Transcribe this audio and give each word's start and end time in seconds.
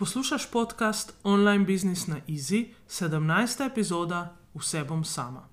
Poslušaj 0.00 0.38
podcast 0.52 1.12
Online 1.24 1.64
Business 1.64 2.06
na 2.06 2.16
Easy, 2.28 2.66
17. 2.88 3.66
epizoda 3.66 4.36
Vse 4.54 4.84
bom 4.84 5.04
sama. 5.04 5.48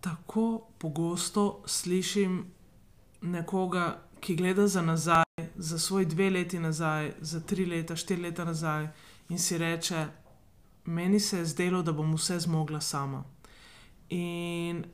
Tako 0.00 0.60
pogosto 0.78 1.62
slišim 1.66 2.46
nekoga, 3.20 4.02
ki 4.20 4.36
gleda 4.36 4.66
za 4.66 4.82
nazaj, 4.82 5.24
za 5.54 5.78
svoj 5.78 6.04
dve 6.04 6.30
leti 6.30 6.58
nazaj, 6.58 7.12
za 7.20 7.40
tri 7.40 7.66
leta, 7.66 7.96
štiri 7.96 8.22
leta 8.22 8.44
nazaj 8.44 8.88
in 9.28 9.38
si 9.38 9.58
reče: 9.58 10.06
Meni 10.84 11.20
se 11.20 11.38
je 11.38 11.46
zdelo, 11.46 11.82
da 11.82 11.92
bom 11.92 12.14
vse 12.14 12.38
zmogla 12.40 12.80
sama. 12.80 13.24
In 14.08 14.84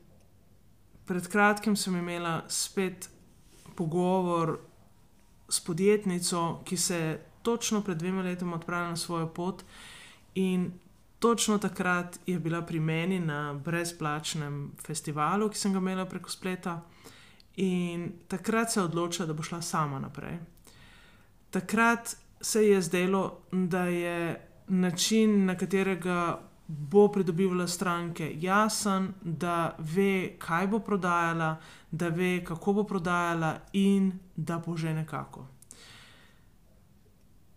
pred 1.04 1.28
kratkim 1.28 1.76
sem 1.76 1.96
imela 1.96 2.44
spet 2.48 3.10
pogovor 3.74 4.58
s 5.48 5.60
podjetnico, 5.60 6.60
ki 6.64 6.76
se 6.76 6.96
je 6.96 7.26
točno 7.42 7.80
pred 7.82 7.98
dvema 7.98 8.22
letoma 8.22 8.56
odpravila 8.56 8.90
na 8.90 8.96
svojo 8.96 9.26
pot, 9.26 9.62
in 10.34 10.72
točno 11.18 11.58
takrat 11.58 12.18
je 12.26 12.38
bila 12.38 12.62
pri 12.62 12.80
meni 12.80 13.20
na 13.20 13.54
brezplačnem 13.54 14.72
festivalu, 14.86 15.48
ki 15.48 15.58
sem 15.58 15.72
ga 15.72 15.78
imela 15.78 16.04
preko 16.06 16.30
spleta, 16.30 16.80
in 17.56 18.12
takrat 18.28 18.72
se 18.72 18.80
je 18.80 18.84
odločila, 18.84 19.26
da 19.26 19.32
bo 19.32 19.42
šla 19.42 19.62
sama 19.62 19.98
naprej. 19.98 20.38
Takrat 21.50 22.16
se 22.40 22.66
je 22.68 22.82
zdelo, 22.82 23.40
da 23.52 23.84
je 23.84 24.48
način, 24.68 25.44
na 25.46 25.56
katerega 25.56 26.40
bo 26.68 27.08
pridobivala 27.08 27.66
stranke, 27.66 28.30
jasen, 28.40 29.12
da 29.22 29.76
ve, 29.78 30.36
kaj 30.38 30.66
bo 30.66 30.78
prodajala, 30.78 31.56
da 31.90 32.08
ve, 32.08 32.44
kako 32.44 32.72
bo 32.72 32.84
prodajala, 32.84 33.58
in 33.72 34.12
da 34.36 34.58
bo 34.58 34.76
že 34.76 34.94
nekako. 34.94 35.46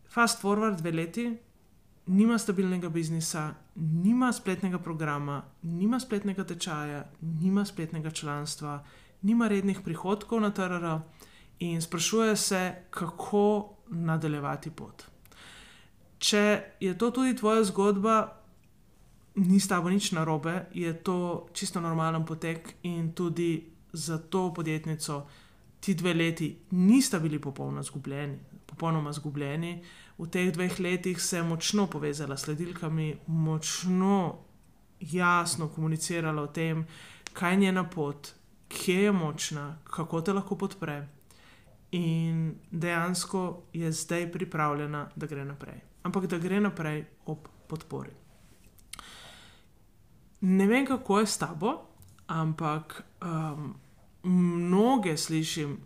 Fast 0.10 0.42
forward 0.42 0.78
dve 0.78 0.92
leti, 0.92 1.38
nima 2.06 2.38
stabilnega 2.38 2.90
biznisa, 2.90 3.54
nima 3.76 4.34
spletnega 4.34 4.80
programa, 4.80 5.44
nima 5.62 6.00
spletnega 6.00 6.44
tečaja, 6.44 7.06
nima 7.22 7.66
spletnega 7.66 8.12
članstva, 8.12 8.84
nima 9.22 9.48
rednih 9.48 9.82
prihodkov 9.86 10.42
na 10.42 10.52
TRR 10.52 11.00
in 11.60 11.82
sprašuje 11.82 12.36
se, 12.36 12.76
kako 12.90 13.70
nadaljevati 13.90 14.72
pot. 14.72 15.04
Če 16.18 16.62
je 16.80 16.98
to 16.98 17.12
tudi 17.12 17.36
tvoja 17.36 17.64
zgodba, 17.64 18.39
ni 19.36 19.60
s 19.60 19.68
tabo 19.68 19.90
nič 19.90 20.12
narobe, 20.12 20.66
je 20.74 20.94
to 21.04 21.48
čisto 21.54 21.82
normalen 21.82 22.26
potek 22.26 22.76
in 22.84 23.14
tudi 23.14 23.70
za 23.94 24.18
to 24.18 24.54
podjetnico 24.54 25.26
ti 25.80 25.94
dve 25.94 26.14
leti 26.14 26.58
nista 26.72 27.20
bili 27.20 27.40
popolnoma 27.40 27.84
zgubljeni. 27.84 28.38
Popolnoma 28.66 29.14
zgubljeni. 29.14 29.84
V 30.18 30.28
teh 30.28 30.52
dveh 30.52 30.80
letih 30.80 31.22
se 31.22 31.38
je 31.38 31.44
močno 31.44 31.88
povezala 31.88 32.38
s 32.38 32.44
sledilkami, 32.44 33.16
močno 33.28 34.38
jasno 35.00 35.68
komunicirala 35.68 36.42
o 36.42 36.48
tem, 36.48 36.86
kaj 37.34 37.54
je 37.54 37.58
njena 37.58 37.84
pot, 37.90 38.34
kje 38.68 39.04
je 39.04 39.12
močna, 39.12 39.78
kako 39.84 40.22
te 40.22 40.34
lahko 40.34 40.56
podpre. 40.56 41.08
In 41.92 42.56
dejansko 42.72 43.62
je 43.74 43.92
zdaj 43.92 44.32
pripravljena, 44.32 45.10
da 45.16 45.28
gre 45.28 45.46
naprej. 45.46 45.80
Ampak 46.04 46.28
da 46.28 46.38
gre 46.38 46.60
naprej 46.60 47.06
ob 47.26 47.48
podpori. 47.68 48.12
Ne 50.42 50.68
vem, 50.68 50.86
kako 50.86 51.20
je 51.20 51.28
s 51.28 51.38
tabo, 51.38 51.74
ampak 52.28 53.04
um, 53.22 53.76
mnoge 54.24 55.18
slišim, 55.18 55.78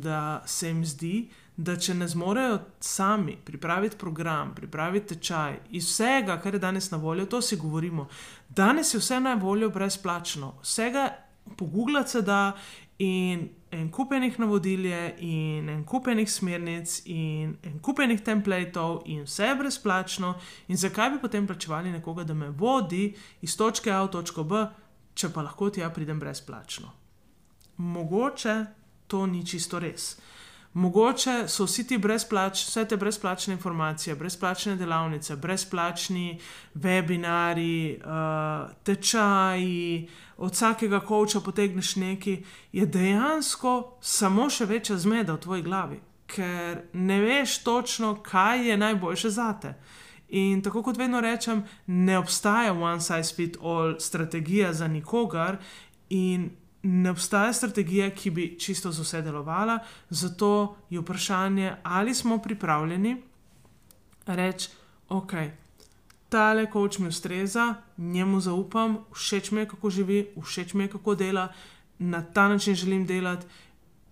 da 0.00 0.42
se 0.46 0.68
jim 0.68 0.84
zdi, 0.84 1.28
da 1.56 1.76
če 1.76 1.94
ne 1.94 2.08
zmorejo 2.08 2.58
sami 2.80 3.36
pripraviti 3.44 3.96
program, 3.98 4.54
pripraviti 4.54 5.14
tečaj 5.14 5.58
iz 5.70 5.88
vsega, 5.90 6.38
kar 6.40 6.54
je 6.54 6.60
danes 6.62 6.90
na 6.90 6.98
voljo, 6.98 7.26
to 7.26 7.42
si 7.42 7.56
govorimo. 7.56 8.06
Danes 8.48 8.94
je 8.94 9.00
vse 9.00 9.20
na 9.20 9.34
voljo 9.34 9.70
brezplačno, 9.70 10.54
vsega 10.62 11.08
pogooglati 11.56 12.10
se 12.10 12.22
da 12.22 12.52
in 12.98 13.48
en 13.70 13.90
kupenih 13.92 14.38
navodil 14.38 14.86
je, 14.86 15.14
in 15.18 15.68
en 15.68 15.84
kupenih 15.84 16.30
smernic, 16.30 17.02
in 17.04 17.56
en 17.62 17.78
kupenih 17.80 18.20
templatov, 18.24 19.02
in 19.06 19.22
vse 19.26 19.50
je 19.50 19.56
brezplačno. 19.56 20.34
In 20.68 20.76
zakaj 20.76 21.10
bi 21.10 21.20
potem 21.20 21.46
plačevali 21.46 21.92
nekoga, 21.92 22.24
da 22.24 22.34
me 22.34 22.50
vodi 22.50 23.14
iz 23.40 23.56
točke 23.56 23.92
A 23.92 24.02
v 24.04 24.12
točko 24.12 24.44
B, 24.44 24.64
če 25.14 25.32
pa 25.34 25.42
lahko 25.42 25.70
tja 25.70 25.90
pridem 25.90 26.20
brezplačno? 26.20 26.90
Mogoče 27.76 28.56
to 29.06 29.26
ni 29.26 29.46
čisto 29.46 29.78
res. 29.78 30.16
Mogoče 30.78 31.48
so 31.48 31.64
vsi 31.66 31.82
ti 31.86 31.96
brezplač, 31.98 32.60
vse 32.68 32.84
te 32.84 32.96
brezplačne 32.96 33.54
informacije, 33.54 34.14
brezplačne 34.16 34.76
delavnice, 34.76 35.36
brezplačni 35.36 36.38
webinari, 36.74 37.96
uh, 37.98 38.70
tečaji, 38.86 40.08
od 40.36 40.52
vsakega 40.52 41.00
koča 41.00 41.40
potegneš 41.40 41.96
nekaj, 41.96 42.36
je 42.72 42.86
dejansko 42.86 43.72
samo 44.00 44.46
še 44.50 44.68
večja 44.70 45.00
zmeda 45.02 45.34
v 45.34 45.42
tvoji 45.42 45.66
glavi, 45.66 45.98
ker 46.30 46.84
ne 46.92 47.18
veš 47.26 47.58
točno, 47.66 48.14
kaj 48.22 48.68
je 48.68 48.76
najboljše 48.76 49.30
za 49.34 49.48
te. 49.58 49.74
In 50.28 50.62
tako 50.62 50.82
kot 50.82 50.96
vedno 50.96 51.20
rečem, 51.20 51.64
ne 51.86 52.18
obstaja 52.18 52.72
one 52.72 53.00
size 53.00 53.34
fit 53.34 53.58
all 53.62 53.96
strategija 53.98 54.72
za 54.72 54.86
nikogar, 54.88 55.58
in 56.10 56.50
ne 56.82 57.10
obstaja 57.10 57.52
strategija, 57.52 58.10
ki 58.10 58.30
bi 58.30 58.58
čisto 58.60 58.92
za 58.92 59.02
vse 59.02 59.22
delovala, 59.22 59.78
zato 60.10 60.76
je 60.90 61.00
vprašanje, 61.00 61.76
ali 61.82 62.14
smo 62.14 62.38
pripravljeni 62.38 63.16
reči, 64.26 64.68
ok, 65.08 65.32
tale 66.28 66.70
koč 66.70 66.98
mi 66.98 67.08
ustreza, 67.08 67.74
njemu 67.96 68.40
zaupam, 68.40 68.98
všeč 69.12 69.50
mi 69.50 69.60
je, 69.60 69.68
kako 69.68 69.90
živi, 69.90 70.28
všeč 70.42 70.74
mi 70.74 70.84
je, 70.84 70.90
kako 70.90 71.14
dela, 71.14 71.48
na 71.98 72.22
ta 72.22 72.48
način 72.48 72.74
želim 72.74 73.06
delati 73.06 73.46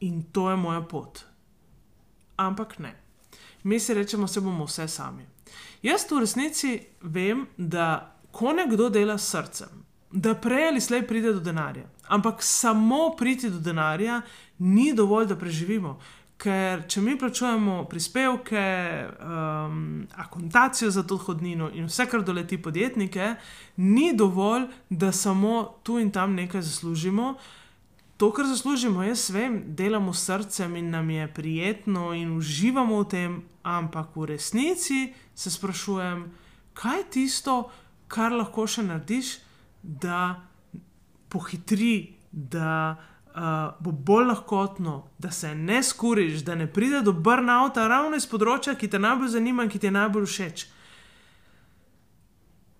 in 0.01 0.23
to 0.23 0.51
je 0.51 0.57
moja 0.57 0.81
pot. 0.81 1.21
Ampak 2.37 2.79
ne. 2.79 2.97
Mi 3.62 3.81
si 3.81 3.95
rečemo, 3.95 4.27
da 4.35 4.41
bomo 4.41 4.65
vse 4.65 4.89
sami. 4.89 5.27
Jaz 5.83 6.07
v 6.11 6.21
resnici 6.21 6.81
vem, 7.03 7.47
da 7.57 8.17
ko 8.33 8.53
nekdo 8.53 8.89
dela 8.91 9.19
s 9.19 9.31
srcem, 9.31 9.85
da 10.17 10.35
prej 10.35 10.69
ali 10.69 10.81
slej 10.81 11.07
pride 11.07 11.33
do 11.33 11.41
denarja. 11.41 11.85
Ampak 12.09 12.43
samo 12.43 13.15
priti 13.19 13.51
do 13.51 13.59
denarja 13.61 14.23
ni 14.59 14.95
dovolj, 14.95 15.27
da 15.27 15.37
preživimo. 15.37 15.99
Ker 16.41 16.83
če 16.89 17.01
mi 17.01 17.17
plačujemo 17.19 17.85
prispevke, 17.89 18.63
um, 19.09 20.07
akontacijo 20.17 20.91
za 20.91 21.03
to 21.03 21.17
hodnino 21.17 21.69
in 21.73 21.89
vse, 21.89 22.07
kar 22.09 22.25
doleti 22.25 22.59
podjetnike, 22.63 23.35
ni 23.77 24.11
dovolj, 24.17 24.67
da 24.91 25.13
samo 25.13 25.81
tu 25.83 25.99
in 26.01 26.11
tam 26.11 26.35
nekaj 26.35 26.62
zaslužimo. 26.62 27.35
To, 28.17 28.33
kar 28.33 28.49
zaslužimo, 28.49 29.03
jaz 29.05 29.29
vem, 29.31 29.62
delamo 29.77 30.12
s 30.12 30.25
srcem 30.25 30.77
in 30.77 30.91
nam 30.91 31.11
je 31.11 31.29
prijetno 31.29 32.12
in 32.17 32.37
uživamo 32.37 33.03
v 33.03 33.09
tem, 33.09 33.41
ampak 33.62 34.17
v 34.17 34.33
resnici 34.33 35.12
se 35.35 35.51
sprašujem, 35.51 36.31
kaj 36.75 36.99
je 36.99 37.11
tisto, 37.11 37.57
kar 38.09 38.33
lahko 38.33 38.65
še 38.65 38.87
narediš, 38.87 39.41
da 39.87 40.43
pohitri, 41.29 42.17
da 42.33 42.97
uh, 43.37 43.43
bo 43.81 43.93
bolj 43.93 44.27
lahkotno, 44.27 45.11
da 45.19 45.31
se 45.31 45.55
ne 45.55 45.83
skuriš, 45.83 46.44
da 46.44 46.55
ne 46.55 46.67
pride 46.73 47.03
do 47.03 47.12
burnouta 47.12 47.87
ravno 47.88 48.17
iz 48.17 48.27
področja, 48.27 48.75
ki 48.75 48.91
te 48.91 48.99
najbolj 48.99 49.37
zanima 49.37 49.65
in 49.65 49.71
ki 49.71 49.79
ti 49.79 49.91
je 49.91 49.94
najbolj 49.94 50.27
všeč. 50.27 50.67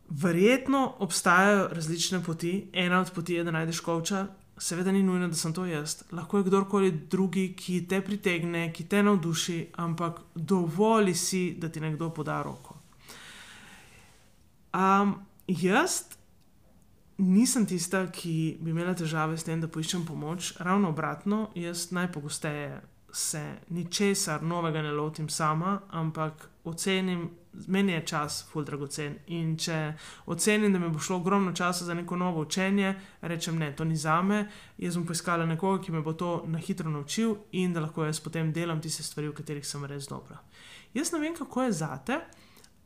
Verjetno 0.06 0.82
obstajajo 1.03 1.69
različne 1.75 2.23
poti. 2.23 2.56
Ena 2.73 3.00
od 3.03 3.11
poti 3.14 3.38
je, 3.38 3.44
da 3.44 3.55
najdeš 3.55 3.81
koča, 3.82 4.26
seveda 4.58 4.93
ni 4.94 5.03
nujno, 5.03 5.29
da 5.29 5.38
sem 5.38 5.55
to 5.55 5.67
jaz. 5.67 6.03
Lahko 6.14 6.38
je 6.38 6.47
kdorkoli 6.47 6.93
drugi, 7.11 7.49
ki 7.58 7.81
te 7.91 8.00
pritegne, 8.05 8.69
ki 8.73 8.87
te 8.88 9.03
navduši, 9.03 9.58
ampak 9.82 10.20
dovoli 10.35 11.14
si, 11.14 11.49
da 11.58 11.69
ti 11.69 11.82
nekdo 11.82 12.11
poda 12.14 12.38
roko. 12.47 12.79
Um, 14.76 15.17
jaz 15.49 16.05
nisem 17.19 17.67
tista, 17.67 18.07
ki 18.13 18.59
bi 18.61 18.71
imela 18.71 18.95
težave 18.95 19.39
s 19.39 19.45
tem, 19.45 19.61
da 19.61 19.69
poiščem 19.69 20.05
pomoč. 20.07 20.55
Ravno 20.61 20.91
obratno, 20.93 21.51
jaz 21.55 21.91
najpogosteje 21.97 22.83
se 23.17 23.55
ničesar 23.69 24.43
novega 24.43 24.83
ne 24.83 24.93
lotim 24.93 25.29
sama, 25.29 25.81
ampak 25.91 26.49
ocenim, 26.65 27.31
meni 27.67 27.93
je 27.93 28.07
čas 28.07 28.45
ful 28.51 28.65
dragocen. 28.65 29.15
In 29.27 29.55
če 29.57 29.95
ocenim, 30.27 30.73
da 30.73 30.79
mi 30.79 30.91
bo 30.93 31.01
šlo 31.01 31.17
ogromno 31.17 31.53
časa 31.57 31.85
za 31.85 31.95
neko 31.95 32.17
novo 32.17 32.43
učenje, 32.45 32.95
rečem 33.23 33.59
ne, 33.59 33.71
to 33.77 33.85
ni 33.85 33.97
za 33.97 34.21
me. 34.23 34.43
Jaz 34.79 34.99
bom 34.99 35.07
poiskala 35.07 35.47
nekoga, 35.47 35.81
ki 35.85 35.93
me 35.93 36.03
bo 36.05 36.13
to 36.13 36.43
na 36.47 36.59
hitro 36.59 36.91
naučil 36.91 37.37
in 37.53 37.73
da 37.73 37.81
lahko 37.81 38.05
jaz 38.05 38.21
potem 38.21 38.53
delam 38.53 38.83
tiste 38.85 39.03
stvari, 39.03 39.31
v 39.31 39.39
katerih 39.41 39.67
sem 39.67 39.85
res 39.85 40.11
dobra. 40.13 40.43
Jaz 40.95 41.13
ne 41.13 41.23
vem, 41.23 41.37
kako 41.37 41.63
je 41.63 41.73
zate. 41.73 42.21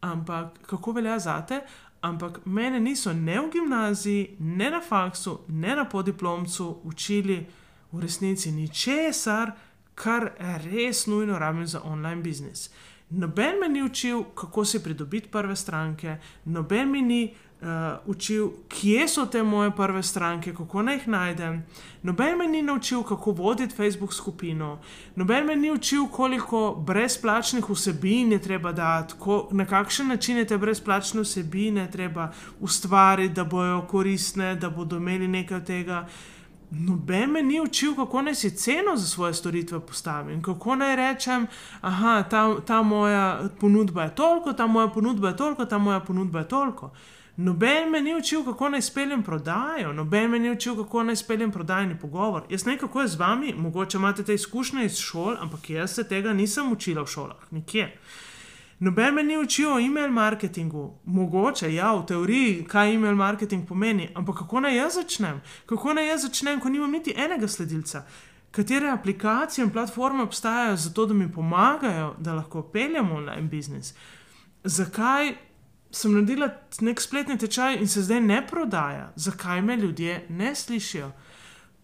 Ampak 0.01 0.63
kako 0.65 0.95
velja 0.97 1.19
za 1.19 1.35
te, 1.45 1.59
ampak 2.01 2.41
mene 2.45 2.81
niso 2.81 3.13
ne 3.13 3.41
v 3.41 3.51
gimnaziji, 3.53 4.37
ne 4.39 4.71
na 4.71 4.81
faksu, 4.81 5.41
ne 5.49 5.77
na 5.77 5.85
podiplomcu 5.85 6.81
učili 6.85 7.47
v 7.93 8.01
resnici 8.01 8.53
ničesar, 8.53 9.53
kar 9.95 10.31
res 10.65 11.07
nujno 11.07 11.39
rabim 11.39 11.67
za 11.67 11.83
online 11.85 12.23
biznis. 12.23 12.71
Noben 13.11 13.59
me 13.61 13.69
ni 13.69 13.83
učil, 13.83 14.25
kako 14.35 14.65
si 14.65 14.83
pridobiti 14.83 15.29
prve 15.29 15.57
stranke, 15.57 16.17
noben 16.45 16.91
mi 16.91 17.03
ni 17.03 17.35
uh, 17.61 17.67
učil, 18.07 18.51
kje 18.69 19.09
so 19.09 19.27
te 19.27 19.43
moje 19.43 19.71
prve 19.77 20.03
stranke, 20.03 20.55
kako 20.55 20.83
naj 20.83 20.95
jih 20.95 21.09
najdem. 21.09 21.63
Noben 22.03 22.39
me 22.39 22.47
ni 22.47 22.63
naučil, 22.63 23.03
kako 23.03 23.33
voditi 23.33 23.75
Facebook 23.75 24.15
skupino, 24.15 24.79
noben 25.17 25.47
me 25.47 25.57
ni 25.57 25.71
učil, 25.71 26.07
koliko 26.13 26.75
brezplačnih 26.87 27.71
vsebin 27.71 28.33
je 28.33 28.43
treba 28.43 28.73
dati, 28.73 29.15
ko, 29.19 29.49
na 29.51 29.67
kakšen 29.67 30.09
način 30.09 30.37
je 30.37 30.47
te 30.47 30.59
brezplačne 30.59 31.21
vsebine 31.21 31.91
treba 31.91 32.33
ustvariti, 32.61 33.35
da 33.35 33.45
bojo 33.45 33.83
koristne, 33.91 34.55
da 34.55 34.71
bodo 34.71 34.97
imeli 34.97 35.29
nekaj 35.29 35.57
od 35.57 35.67
tega. 35.67 36.07
Noben 36.71 37.31
me 37.31 37.43
ni 37.43 37.61
učil, 37.61 37.95
kako 37.97 38.23
naj 38.23 38.35
si 38.35 38.51
ceno 38.57 38.97
za 38.97 39.07
svoje 39.07 39.35
storitve 39.35 39.81
postavim, 39.81 40.43
kako 40.43 40.77
naj 40.77 40.97
rečem, 40.97 41.47
da 41.83 42.23
ta, 42.23 42.61
ta 42.67 42.83
moja 42.83 43.41
ponudba 43.61 44.03
je 44.03 44.15
toliko, 44.15 44.53
ta 44.53 44.67
moja 44.67 44.89
ponudba 44.89 45.29
je 45.29 45.37
toliko, 45.37 45.65
ta 45.65 45.79
moja 45.79 46.01
ponudba 46.01 46.39
je 46.39 46.49
toliko. 46.49 46.93
Noben 47.41 47.91
me 47.91 48.01
ni 48.01 48.15
učil, 48.15 48.45
kako 48.45 48.69
naj 48.69 48.83
speljem 48.83 49.23
prodajo, 49.23 49.93
noben 49.93 50.31
me 50.31 50.39
ni 50.39 50.51
učil, 50.51 50.77
kako 50.77 51.03
naj 51.03 51.17
speljem 51.17 51.53
prodajni 51.53 51.99
pogovor. 51.99 52.43
Jaz 52.51 52.67
ne 52.67 52.73
vem, 52.73 52.79
kako 52.81 53.01
je 53.01 53.09
z 53.09 53.17
vami, 53.17 53.55
mogoče 53.57 53.99
imate 53.99 54.25
te 54.25 54.35
izkušnje 54.35 54.85
iz 54.85 54.99
šol, 54.99 55.37
ampak 55.41 55.71
jaz 55.71 55.95
se 55.95 56.05
tega 56.09 56.33
nisem 56.33 56.73
učila 56.73 57.03
v 57.03 57.07
šolah, 57.07 57.49
nikjer. 57.51 57.95
Noben 58.79 59.15
me 59.15 59.23
ni 59.23 59.39
učil 59.39 59.73
o 59.73 59.81
e-mail 59.81 60.13
marketingu, 60.13 60.85
mogoče 61.05 61.75
ja, 61.75 61.95
v 61.97 62.07
teoriji, 62.13 62.65
kaj 62.69 62.95
e-mail 62.95 63.17
marketing 63.17 63.69
pomeni, 63.69 64.11
ampak 64.15 64.43
kako 64.45 64.61
naj 64.61 64.77
jaz 64.77 65.01
začnem? 65.01 65.41
Kako 65.67 65.97
naj 65.97 66.13
jaz 66.13 66.29
začnem, 66.29 66.61
ko 66.61 66.69
nimam 66.69 66.93
niti 66.93 67.17
enega 67.17 67.49
sledilca? 67.49 68.05
Katere 68.51 68.91
aplikacije 68.91 69.65
in 69.65 69.73
platforme 69.73 70.23
obstajajo 70.23 70.77
za 70.77 70.93
to, 70.93 71.07
da 71.07 71.15
mi 71.15 71.33
pomagajo, 71.33 72.15
da 72.19 72.35
lahko 72.35 72.63
peljem 72.63 73.13
online 73.13 73.49
biznis? 73.49 73.95
Zakaj 74.65 75.35
sem 75.91 76.13
naredila 76.15 76.49
nek 76.81 77.01
spletni 77.01 77.39
tečaj 77.39 77.81
in 77.81 77.89
se 77.89 78.03
zdaj 78.03 78.21
ne 78.21 78.47
prodaja, 78.47 79.13
zakaj 79.17 79.63
me 79.63 79.77
ljudje 79.77 80.27
ne 80.29 80.55
slišijo. 80.55 81.13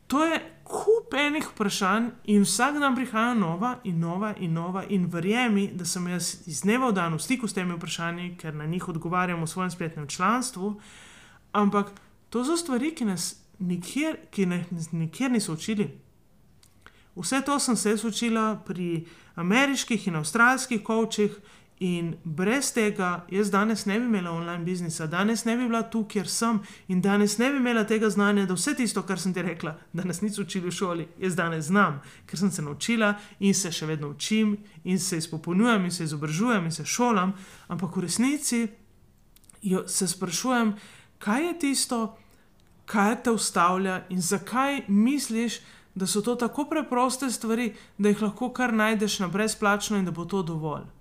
To 0.07 0.25
je 0.25 0.39
kup 0.65 1.15
enih 1.15 1.49
vprašanj, 1.51 2.09
in 2.25 2.43
vsak 2.43 2.79
dan 2.79 2.95
prihaja 2.95 3.35
nova 3.35 3.77
in 3.85 3.99
nova 4.01 4.35
in 4.39 4.53
nova, 4.53 4.85
in 4.89 5.07
verjemi, 5.07 5.71
da 5.75 5.85
sem 5.85 6.07
jaz 6.09 6.47
iz 6.47 6.63
dneva 6.63 6.91
v 6.91 6.95
dan 6.95 7.15
v 7.15 7.23
stiku 7.23 7.49
s 7.49 7.55
temi 7.55 7.75
vprašanji, 7.75 8.37
ker 8.39 8.55
na 8.55 8.67
njih 8.67 8.89
odgovarjam 8.89 9.43
v 9.43 9.51
svojem 9.51 9.71
spletnem 9.71 10.07
članstvu. 10.09 10.81
Ampak 11.53 11.91
to 12.31 12.45
so 12.45 12.57
stvari, 12.57 12.95
ki 12.95 13.05
nas 13.05 13.35
nikjer, 13.59 14.17
ki 14.31 14.47
nas 14.47 14.93
nikjer 14.93 15.31
niso 15.31 15.53
učili. 15.53 15.91
Vse 17.17 17.43
to 17.47 17.59
sem 17.59 17.77
se 17.77 17.97
učila 18.05 18.63
pri 18.67 19.07
ameriških 19.35 20.09
in 20.09 20.17
avstralskih 20.17 20.83
kočih, 20.85 21.39
In 21.79 22.15
brez 22.25 22.71
tega 22.73 23.27
jaz 23.29 23.51
danes 23.53 23.85
ne 23.87 23.99
bi 24.01 24.07
imela 24.07 24.31
online 24.31 24.65
biznisa, 24.65 25.07
danes 25.07 25.45
ne 25.45 25.57
bi 25.57 25.67
bila 25.67 25.83
tu, 25.83 26.07
kjer 26.09 26.29
sem, 26.29 26.61
in 26.89 27.03
danes 27.05 27.37
ne 27.39 27.51
bi 27.53 27.59
imela 27.61 27.85
tega 27.85 28.09
znanja, 28.11 28.47
da 28.47 28.55
vse 28.57 28.73
tisto, 28.75 29.03
kar 29.03 29.21
sem 29.21 29.35
ti 29.37 29.43
rekla, 29.43 29.75
da 29.93 30.05
nas 30.05 30.23
niso 30.25 30.43
učili 30.43 30.71
v 30.71 30.73
šoli, 30.73 31.07
jaz 31.21 31.37
danes 31.37 31.69
znam, 31.69 32.01
ker 32.27 32.41
sem 32.41 32.51
se 32.51 32.63
naučila 32.63 33.13
in 33.41 33.55
se 33.55 33.73
še 33.73 33.87
vedno 33.87 34.09
učim, 34.15 34.57
in 34.85 34.99
se 34.99 35.21
izpopolnjujem, 35.21 35.85
in 35.85 35.93
se 35.93 36.05
izobražujem, 36.05 36.65
in 36.65 36.73
se 36.73 36.85
šolam. 36.85 37.37
Ampak 37.69 37.97
v 37.97 38.07
resnici 38.09 38.67
se 39.87 40.09
sprašujem, 40.09 40.73
kaj 41.19 41.47
je 41.47 41.59
tisto, 41.59 42.01
kar 42.87 43.21
te 43.21 43.31
ustavlja 43.37 44.07
in 44.09 44.21
zakaj 44.21 44.87
misliš, 44.89 45.61
da 45.95 46.07
so 46.07 46.21
to 46.21 46.35
tako 46.41 46.65
preproste 46.71 47.31
stvari, 47.31 47.75
da 47.99 48.09
jih 48.09 48.23
lahko 48.23 48.53
kar 48.53 48.73
najdeš 48.73 49.19
na 49.19 49.29
brezplačno 49.29 49.99
in 49.99 50.05
da 50.05 50.11
bo 50.11 50.25
to 50.25 50.43
dovolj. 50.43 50.96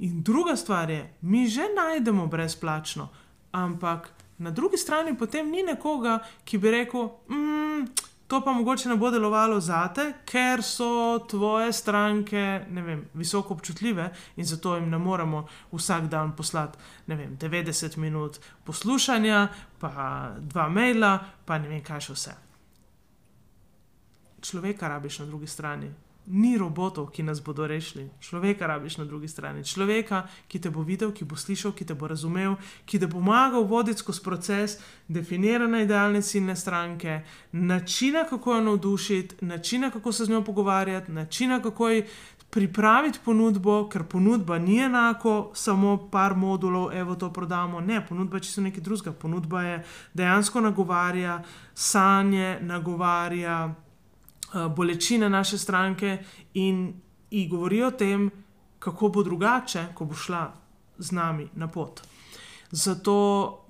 In 0.00 0.22
druga 0.22 0.56
stvar 0.56 0.90
je, 0.90 1.14
mi 1.20 1.46
že 1.48 1.68
najdemo 1.76 2.26
brezplačno, 2.26 3.08
ampak 3.52 4.10
na 4.38 4.50
drugi 4.50 4.76
strani 4.76 5.18
potem 5.18 5.50
ni 5.50 5.62
nekoga, 5.62 6.18
ki 6.44 6.58
bi 6.58 6.70
rekel, 6.70 7.10
mm, 7.28 7.86
to 8.26 8.40
pa 8.40 8.52
mogoče 8.52 8.88
ne 8.88 8.96
bo 8.96 9.10
delovalo 9.10 9.60
zate, 9.60 10.12
ker 10.24 10.62
so 10.62 11.18
tvoje 11.28 11.72
stranke 11.72 12.64
vem, 12.70 13.04
visoko 13.14 13.54
občutljive 13.54 14.10
in 14.36 14.44
zato 14.44 14.76
jim 14.76 14.88
ne 14.90 14.98
moremo 14.98 15.46
vsak 15.72 16.08
dan 16.08 16.36
poslati 16.36 16.78
vem, 17.06 17.36
90 17.36 17.96
minut 17.96 18.40
poslušanja, 18.64 19.48
pa 19.78 20.30
dva 20.38 20.68
maila, 20.68 21.18
pa 21.44 21.58
ne 21.58 21.68
vem, 21.68 21.82
kaj 21.84 22.00
še 22.00 22.12
vse. 22.12 22.36
Človeka 24.40 24.88
rabiš 24.88 25.18
na 25.18 25.26
drugi 25.26 25.46
strani, 25.46 25.90
ni 26.26 26.58
robotov, 26.58 27.10
ki 27.10 27.22
nas 27.22 27.40
bodo 27.42 27.66
rešili. 27.66 28.10
Človeka 28.20 28.66
rabiš 28.66 28.98
na 28.98 29.04
drugi 29.04 29.28
strani. 29.28 29.64
Človeka, 29.64 30.26
ki 30.48 30.60
te 30.60 30.70
bo 30.70 30.82
videl, 30.82 31.12
ki 31.12 31.24
bo 31.24 31.36
slišal, 31.36 31.72
ki 31.72 31.84
te 31.84 31.94
bo 31.94 32.08
razumel, 32.10 32.56
ki 32.86 32.98
te 32.98 33.06
bo 33.06 33.20
pomagal 33.20 33.64
voditi 33.68 33.98
skozi 33.98 34.22
proces 34.22 34.78
definirane 35.08 35.82
idealne 35.82 36.22
ciljne 36.22 36.56
stranke, 36.56 37.20
načina, 37.52 38.24
kako 38.24 38.54
jo 38.54 38.60
navdušiti, 38.60 39.44
načina, 39.44 39.90
kako 39.90 40.12
se 40.12 40.24
z 40.24 40.30
njo 40.30 40.44
pogovarjati, 40.44 41.12
načina, 41.12 41.62
kako 41.62 41.88
ji 41.88 42.06
pripraviti 42.50 43.18
ponudbo, 43.24 43.88
ker 43.88 44.04
ponudba 44.04 44.58
ni 44.58 44.78
enako, 44.78 45.50
samo 45.54 46.08
par 46.10 46.34
modulov, 46.34 46.90
evo 46.96 47.14
to 47.14 47.32
prodamo. 47.32 47.80
Ne, 47.80 48.06
ponudba 48.06 48.36
je 48.36 48.42
čisto 48.42 48.60
nekaj 48.60 48.80
drugega. 48.80 49.12
Ponudba 49.12 49.62
je 49.62 49.84
dejansko 50.14 50.60
nagovarja, 50.60 51.42
sanje 51.74 52.58
nagovarja. 52.60 53.74
Eh, 54.54 54.68
bolečine 54.68 55.28
naše 55.30 55.58
stranke 55.58 56.18
in 56.54 56.94
ji 57.30 57.48
govori 57.48 57.82
o 57.82 57.90
tem, 57.90 58.30
kako 58.78 59.08
bo 59.08 59.22
drugače, 59.22 59.86
ko 59.94 60.04
bo 60.04 60.14
šla 60.14 60.52
z 60.98 61.12
nami 61.12 61.48
na 61.54 61.68
pot. 61.68 62.00
Zato 62.70 63.14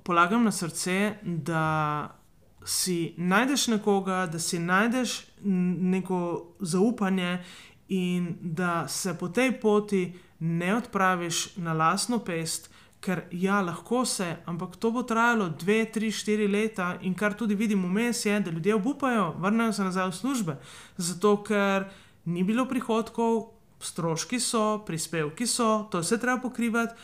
polagam 0.05 0.45
na 0.45 0.53
srce, 0.53 1.15
da 1.23 2.17
si 2.65 3.15
najdeš 3.17 3.67
nekoga, 3.67 4.27
da 4.27 4.39
si 4.39 4.59
najdeš 4.59 5.27
neko 5.45 6.47
zaupanje 6.61 7.45
in 7.89 8.37
da 8.41 8.89
se 8.89 9.19
po 9.19 9.29
tej 9.29 9.61
poti 9.61 10.15
ne 10.39 10.77
odpraviš 10.77 11.57
na 11.57 11.73
lasno 11.73 12.19
pest, 12.19 12.71
ker 13.01 13.23
ja, 13.33 13.61
lahko 13.65 14.05
se, 14.05 14.37
ampak 14.47 14.77
to 14.77 14.91
bo 14.91 15.03
trajalo 15.03 15.49
dve, 15.49 15.85
tri, 15.93 16.11
štiri 16.13 16.49
leta 16.49 16.99
in 17.01 17.15
kar 17.15 17.35
tudi 17.35 17.55
vidimo 17.55 17.89
vmes 17.89 18.27
je, 18.27 18.41
da 18.41 18.51
ljudje 18.51 18.75
obupajo, 18.75 19.31
vrnejo 19.41 19.73
se 19.73 19.85
nazaj 19.85 20.11
v 20.11 20.17
službe, 20.17 20.57
zato 20.97 21.37
ker 21.45 21.89
ni 22.25 22.45
bilo 22.45 22.67
prihodkov, 22.69 23.55
stroški 23.81 24.41
so, 24.41 24.83
prispevki 24.87 25.47
so, 25.47 25.89
to 25.91 26.05
vse 26.05 26.21
treba 26.21 26.43
pokrivati, 26.43 26.95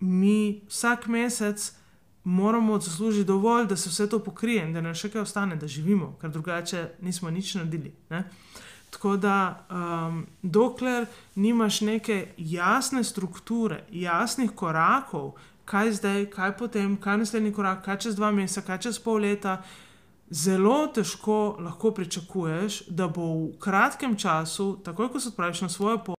mi 0.00 0.64
vsak 0.68 1.06
mesec. 1.06 1.72
Moramo 2.24 2.76
zaslužiti 2.80 3.26
dovolj, 3.26 3.66
da 3.66 3.76
se 3.76 3.90
vse 3.90 4.08
to 4.08 4.20
pokrije 4.22 4.62
in 4.62 4.72
da 4.72 4.80
nam 4.80 4.94
še 4.94 5.08
kaj 5.10 5.24
ostane, 5.24 5.56
da 5.58 5.66
živimo, 5.66 6.12
ker 6.20 6.30
drugače 6.30 6.84
nismo 7.02 7.30
nič 7.34 7.56
naredili. 7.58 7.90
Ne? 8.10 8.20
Tako 8.92 9.16
da, 9.16 9.64
um, 9.70 10.26
dokler 10.42 11.06
nimaš 11.34 11.80
neke 11.80 12.26
jasne 12.36 13.04
strukture, 13.04 13.84
jasnih 13.90 14.50
korakov, 14.54 15.32
kaj 15.64 15.92
zdaj, 15.92 16.26
kaj 16.30 16.56
potem, 16.58 16.96
kaj 17.00 17.22
naslednji 17.24 17.52
korak, 17.56 17.84
kaj 17.84 17.98
čez 18.04 18.16
dva 18.16 18.30
meseca, 18.30 18.66
kaj 18.66 18.78
čez 18.84 18.98
pol 19.00 19.22
leta, 19.24 19.62
zelo 20.30 20.86
težko 20.92 21.56
lahko 21.60 21.90
pričakuješ, 21.96 22.82
da 22.88 23.08
bo 23.08 23.26
v 23.34 23.52
kratkem 23.60 24.16
času, 24.16 24.76
takoj 24.84 25.08
ko 25.12 25.20
se 25.20 25.28
odpraviš 25.28 25.60
na 25.60 25.68
svojo 25.68 25.98
pot 25.98 26.18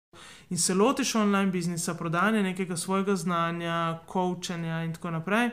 in 0.49 0.57
se 0.57 0.73
lotiš 0.73 1.15
online 1.15 1.51
biznisa, 1.51 1.93
prodajanja 1.93 2.41
nekega 2.43 2.77
svojega 2.77 3.15
znanja, 3.15 3.99
coachanja 4.13 4.83
in 4.83 4.93
tako 4.93 5.11
naprej, 5.11 5.49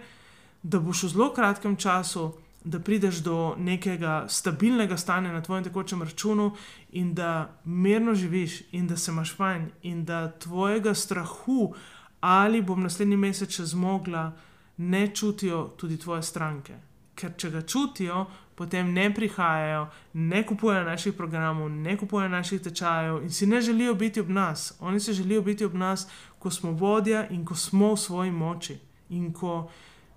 da 0.62 0.80
boš 0.80 1.02
v 1.02 1.08
zelo 1.08 1.32
kratkem 1.34 1.76
času. 1.76 2.32
Da 2.64 2.80
prideš 2.80 3.22
do 3.24 3.54
nekega 3.58 4.26
stabilnega 4.28 4.96
stanja 4.96 5.32
na 5.32 5.40
tvojem 5.40 5.64
tekočem 5.64 6.02
računu, 6.02 6.50
in 6.92 7.14
da 7.14 7.56
mirno 7.64 8.14
živiš, 8.14 8.62
in 8.72 8.86
da 8.86 8.96
se 8.96 9.10
imaš 9.10 9.36
fajn, 9.36 9.70
in 9.82 10.04
da 10.04 10.30
tvojega 10.30 10.94
strahu, 10.94 11.74
ali 12.20 12.62
bom 12.62 12.82
naslednji 12.82 13.16
mesec 13.16 13.56
še 13.56 13.64
zmogla, 13.64 14.32
ne 14.76 15.08
čutijo 15.14 15.70
tudi 15.76 15.96
tvoje 15.96 16.22
stranke. 16.22 16.76
Ker 17.14 17.32
če 17.36 17.50
ga 17.50 17.62
čutijo, 17.62 18.26
potem 18.60 18.92
ne 18.92 19.06
prihajajo, 19.14 19.86
ne 20.12 20.42
kupujejo 20.46 20.84
naših 20.84 21.14
programov, 21.16 21.70
ne 21.72 21.96
kupujejo 21.96 22.28
naših 22.28 22.60
tečajev 22.60 23.22
in 23.22 23.30
si 23.32 23.46
ne 23.46 23.60
želijo 23.60 23.94
biti 23.94 24.20
ob 24.20 24.28
nas. 24.28 24.74
Oni 24.80 25.00
se 25.00 25.12
želijo 25.12 25.42
biti 25.42 25.64
ob 25.64 25.74
nas, 25.74 26.08
ko 26.38 26.50
smo 26.50 26.72
vodja 26.72 27.26
in 27.28 27.44
ko 27.44 27.54
smo 27.54 27.94
v 27.94 27.96
svoji 27.96 28.30
moči 28.30 28.78
in 29.08 29.32
ko 29.32 29.70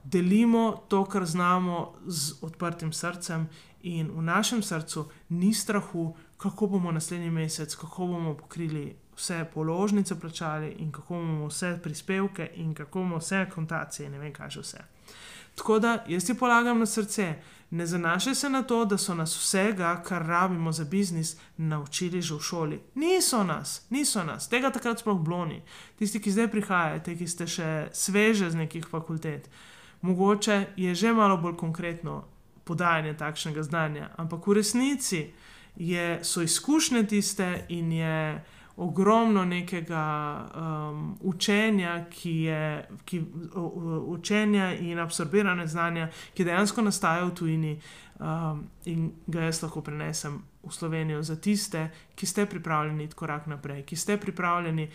delimo 0.03 0.83
to, 0.88 1.05
kar 1.05 1.25
znamo 1.25 1.93
z 2.05 2.33
odprtim 2.41 2.93
srcem, 2.93 3.48
in 3.83 4.12
v 4.12 4.22
našem 4.22 4.63
srcu 4.63 5.10
ni 5.29 5.53
strahu, 5.53 6.15
kako 6.38 6.67
bomo 6.67 6.91
naslednji 6.91 7.29
mesec, 7.29 7.75
kako 7.75 8.07
bomo 8.07 8.33
pokrili 8.38 8.95
vse 9.15 9.45
položnice, 9.53 10.19
plačali 10.19 10.75
in 10.79 10.91
kako 10.91 11.13
bomo 11.13 11.48
vse 11.48 11.79
prispevke 11.83 12.51
in 12.55 12.74
kako 12.74 13.00
bomo 13.00 13.17
vse 13.17 13.45
kontacije 13.55 14.05
in 14.05 14.12
ne 14.12 14.19
vem, 14.19 14.33
kaj 14.33 14.50
že 14.50 14.62
vse. 14.62 14.83
Tako 15.55 15.79
da 15.79 16.03
jaz 16.07 16.25
ti 16.25 16.33
polagam 16.33 16.79
na 16.79 16.86
srce, 16.86 17.36
ne 17.72 17.86
zanašaj 17.86 18.36
se 18.36 18.50
na 18.50 18.63
to, 18.63 18.86
da 18.86 18.98
so 18.98 19.15
nas 19.15 19.36
vsega, 19.38 20.01
kar 20.05 20.25
rabimo 20.25 20.72
za 20.72 20.86
biznis, 20.86 21.38
naučili 21.57 22.22
že 22.22 22.33
v 22.33 22.39
šoli. 22.39 22.81
Niso 22.95 23.43
nas, 23.43 23.86
niso 23.89 24.24
nas, 24.24 24.50
tega 24.50 24.72
takrat 24.72 25.00
sploh 25.00 25.19
bloni. 25.19 25.62
Tisti, 26.00 26.19
ki 26.19 26.31
zdaj 26.31 26.48
prihajate, 26.48 27.17
ki 27.17 27.27
ste 27.27 27.48
še 27.48 27.69
sveže 27.91 28.50
z 28.50 28.55
nekih 28.55 28.88
fakultet, 28.88 29.50
mogoče 30.03 30.65
je 30.75 30.95
že 30.95 31.13
malo 31.13 31.38
bolj 31.38 31.55
konkretno 31.57 32.24
podajanje 32.63 33.13
takšnega 33.17 33.63
znanja, 33.63 34.10
ampak 34.15 34.48
v 34.48 34.53
resnici 34.53 35.31
je, 35.75 36.19
so 36.24 36.41
izkušnje 36.41 37.03
tiste 37.07 37.65
in 37.69 37.91
je 37.91 38.43
ogromno 38.75 39.45
nekega 39.45 40.05
um, 40.55 41.17
učenja, 41.22 42.05
ki 42.10 42.31
je 42.31 42.88
ki, 43.05 43.19
uh, 43.55 44.03
učenja 44.07 44.74
in 44.74 45.00
absorbirane 45.00 45.67
znanja, 45.67 46.10
ki 46.33 46.43
dejansko 46.43 46.81
nastajajo 46.81 47.27
v 47.27 47.36
tujini 47.36 47.74
um, 48.19 48.63
in 48.86 49.12
ga 49.27 49.41
jaz 49.41 49.62
lahko 49.63 49.81
prenesem 49.81 50.41
v 50.63 50.72
Slovenijo 50.72 51.22
za 51.24 51.36
tiste, 51.36 51.89
ki 52.15 52.25
ste 52.25 52.45
pripravljeni 52.45 53.07
korak 53.07 53.48
naprej, 53.48 53.83
ki 53.83 53.95
ste 53.95 54.17
pripravljeni. 54.17 54.89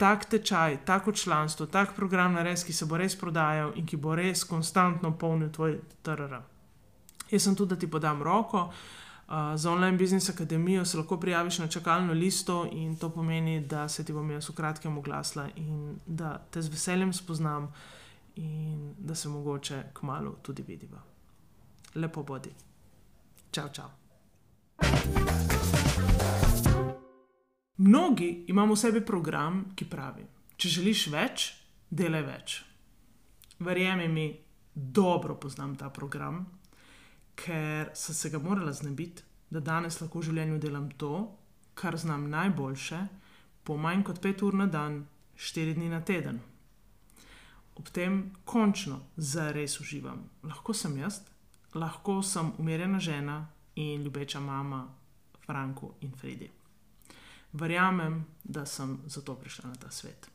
Tak 0.00 0.24
tečaj, 0.24 0.78
tako 0.84 1.12
članstvo, 1.12 1.66
tak 1.66 1.92
program 1.96 2.32
na 2.32 2.42
res, 2.42 2.64
ki 2.64 2.72
se 2.72 2.86
bo 2.88 2.96
res 2.96 3.12
prodajal 3.20 3.74
in 3.76 3.84
ki 3.86 3.98
bo 4.00 4.14
res 4.16 4.46
konstantno 4.48 5.10
polnil 5.12 5.50
tvoj 5.52 5.76
TRR. 6.02 6.38
Jaz 7.30 7.42
sem 7.44 7.56
tu, 7.56 7.66
da 7.68 7.76
ti 7.76 7.84
podam 7.90 8.22
roko, 8.22 8.62
uh, 8.64 9.34
za 9.56 9.72
online 9.72 9.98
business 9.98 10.32
akademijo 10.32 10.84
se 10.84 10.96
lahko 10.96 11.20
prijaviš 11.20 11.58
na 11.58 11.66
čakalno 11.68 12.12
listo, 12.12 12.64
in 12.72 12.96
to 12.96 13.10
pomeni, 13.10 13.60
da 13.60 13.88
se 13.88 14.04
ti 14.04 14.12
bom 14.12 14.30
jaz 14.30 14.48
v 14.48 14.54
kratkem 14.56 14.98
oglasila 14.98 15.48
in 15.56 15.98
da 16.06 16.38
te 16.50 16.62
z 16.62 16.72
veseljem 16.72 17.12
spoznam, 17.12 17.68
in 18.36 18.94
da 18.98 19.14
se 19.14 19.28
mogoče 19.28 19.82
kmalo 19.92 20.32
tudi 20.42 20.62
vidiva. 20.62 21.02
Lepo 21.94 22.22
bodi. 22.22 22.50
Čau, 23.50 23.68
čau. 23.68 23.88
Mnogi 27.80 28.44
imamo 28.52 28.74
v 28.74 28.78
sebi 28.78 29.00
program, 29.00 29.64
ki 29.74 29.88
pravi: 29.88 30.26
Če 30.56 30.68
želiš 30.68 31.06
več, 31.12 31.50
delaj 31.90 32.24
več. 32.26 32.56
Verjemi 33.60 34.08
mi, 34.08 34.26
dobro 34.74 35.36
poznam 35.40 35.76
ta 35.76 35.88
program 35.90 36.44
ker 37.44 37.90
sem 37.94 38.14
se 38.14 38.30
ga 38.30 38.38
morala 38.38 38.72
znebiti, 38.72 39.22
da 39.50 39.60
danes 39.60 40.00
lahko 40.00 40.20
v 40.20 40.28
življenju 40.28 40.58
delam 40.62 40.90
to, 41.00 41.14
kar 41.74 41.96
znam 41.96 42.28
najboljše, 42.30 43.00
po 43.64 43.76
manj 43.76 44.04
kot 44.06 44.20
pet 44.22 44.42
ur 44.42 44.56
na 44.60 44.66
dan, 44.66 45.02
štiri 45.36 45.74
dni 45.74 45.88
na 45.90 46.00
teden. 46.04 46.40
Ob 47.80 47.88
tem 47.96 48.22
končno 48.44 49.00
zares 49.16 49.78
uživam. 49.80 50.26
Lahko 50.44 50.74
sem 50.76 50.98
jaz, 51.00 51.22
lahko 51.74 52.20
sem 52.22 52.52
umirjena 52.60 53.00
žena 53.00 53.40
in 53.74 54.04
ljubeča 54.04 54.40
mama 54.40 54.84
Franku 55.46 55.94
in 56.04 56.12
Fredi. 56.12 56.50
Verjamem, 57.52 58.24
da 58.44 58.66
sem 58.66 58.98
zato 59.06 59.34
prišla 59.34 59.68
na 59.68 59.74
ta 59.74 59.90
svet. 59.90 60.30